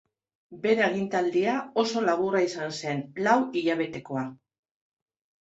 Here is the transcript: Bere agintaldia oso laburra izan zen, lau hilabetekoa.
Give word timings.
Bere 0.61 0.83
agintaldia 0.85 1.53
oso 1.81 2.01
laburra 2.07 2.41
izan 2.47 2.73
zen, 2.79 3.05
lau 3.29 3.37
hilabetekoa. 3.61 4.27